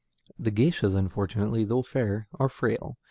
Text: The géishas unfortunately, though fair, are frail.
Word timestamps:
The 0.39 0.49
géishas 0.51 0.95
unfortunately, 0.95 1.63
though 1.63 1.83
fair, 1.83 2.27
are 2.39 2.49
frail. 2.49 2.97